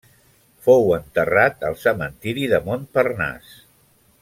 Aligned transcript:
Fou 0.67 0.87
enterrat 0.95 1.67
al 1.69 1.77
Cementiri 1.83 2.49
de 2.55 2.61
Montparnasse. 2.71 3.55